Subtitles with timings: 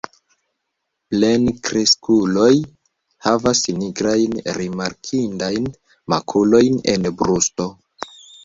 [1.13, 2.49] Plenkreskuloj
[3.27, 5.71] havas nigrajn rimarkindajn
[6.15, 7.73] makulojn en brusto.